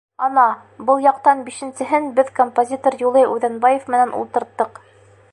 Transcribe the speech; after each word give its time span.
—Ана, 0.27 0.43
был 0.85 1.01
яҡтан 1.01 1.43
бишенсеһен 1.49 2.07
беҙ 2.19 2.31
композитор 2.39 2.97
Юлай 3.01 3.27
Үҙәнбаев 3.35 3.85
менән 3.97 4.15
ултырттыҡ. 4.21 4.81